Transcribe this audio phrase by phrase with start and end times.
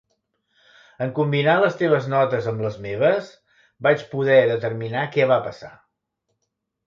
[1.05, 3.29] En combinar les teves notes amb les meves,
[3.89, 5.73] vaig poder determinar què va passar.